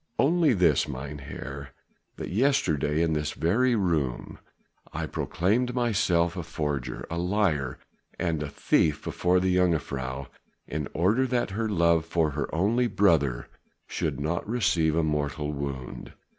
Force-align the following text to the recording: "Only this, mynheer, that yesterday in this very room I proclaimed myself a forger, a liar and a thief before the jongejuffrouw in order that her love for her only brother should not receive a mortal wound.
"Only 0.17 0.53
this, 0.53 0.87
mynheer, 0.87 1.73
that 2.15 2.31
yesterday 2.31 3.03
in 3.03 3.13
this 3.13 3.33
very 3.33 3.75
room 3.75 4.39
I 4.91 5.05
proclaimed 5.05 5.75
myself 5.75 6.35
a 6.35 6.41
forger, 6.41 7.05
a 7.11 7.19
liar 7.19 7.77
and 8.17 8.41
a 8.41 8.49
thief 8.49 9.03
before 9.03 9.39
the 9.39 9.55
jongejuffrouw 9.57 10.25
in 10.65 10.87
order 10.95 11.27
that 11.27 11.51
her 11.51 11.69
love 11.69 12.03
for 12.05 12.31
her 12.31 12.49
only 12.51 12.87
brother 12.87 13.47
should 13.85 14.19
not 14.19 14.49
receive 14.49 14.95
a 14.95 15.03
mortal 15.03 15.53
wound. 15.53 16.13